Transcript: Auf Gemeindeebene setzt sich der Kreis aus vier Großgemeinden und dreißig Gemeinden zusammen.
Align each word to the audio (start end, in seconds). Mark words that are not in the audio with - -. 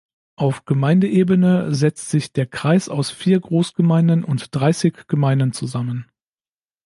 Auf 0.35 0.65
Gemeindeebene 0.65 1.75
setzt 1.75 2.09
sich 2.09 2.33
der 2.33 2.47
Kreis 2.47 2.89
aus 2.89 3.11
vier 3.11 3.39
Großgemeinden 3.39 4.23
und 4.23 4.47
dreißig 4.55 4.95
Gemeinden 5.07 5.53
zusammen. 5.53 6.09